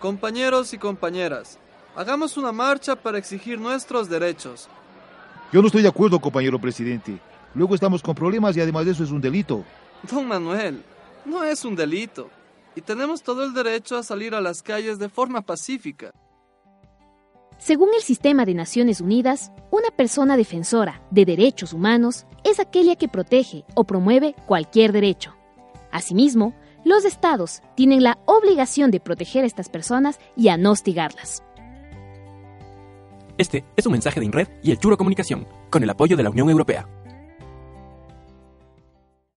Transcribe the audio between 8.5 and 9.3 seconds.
y además de eso es un